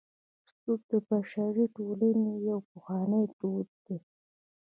سود 0.59 0.81
د 0.91 0.91
بشري 1.09 1.65
ټولنې 1.75 2.31
یو 2.49 2.59
پخوانی 2.69 3.23
دود 3.39 3.67
دی 3.85 3.97